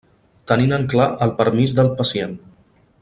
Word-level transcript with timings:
Tenint 0.51 0.73
en 0.77 0.87
clar 0.93 1.07
el 1.27 1.35
permís 1.43 1.77
del 1.81 1.93
pacient. 2.01 2.35